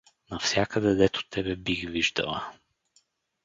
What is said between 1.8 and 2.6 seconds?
виждала.